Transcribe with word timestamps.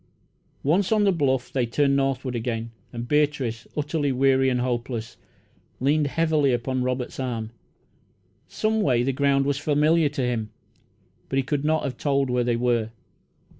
Once 0.63 0.91
on 0.91 1.03
the 1.03 1.11
bluff 1.11 1.53
they 1.53 1.63
turned 1.67 1.95
northward 1.95 2.35
again, 2.35 2.71
and 2.91 3.07
Beatrice, 3.07 3.67
utterly 3.77 4.11
weary 4.11 4.49
and 4.49 4.59
hopeless, 4.61 5.15
leaned 5.79 6.07
heavily 6.07 6.51
upon 6.53 6.81
Robert's 6.81 7.19
arm. 7.19 7.51
Some 8.47 8.81
way, 8.81 9.03
the 9.03 9.13
ground 9.13 9.45
was 9.45 9.59
familiar 9.59 10.09
to 10.09 10.23
him, 10.23 10.49
but 11.29 11.37
he 11.37 11.43
could 11.43 11.63
not 11.63 11.83
have 11.83 11.97
told 11.97 12.31
where 12.31 12.43
they 12.43 12.55
were. 12.55 12.89